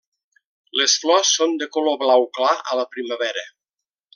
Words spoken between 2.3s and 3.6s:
clar a la primavera.